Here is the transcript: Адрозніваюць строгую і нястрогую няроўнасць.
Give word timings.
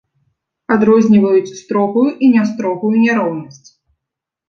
Адрозніваюць 0.75 1.55
строгую 1.61 2.09
і 2.23 2.33
нястрогую 2.39 2.93
няроўнасць. 3.07 3.67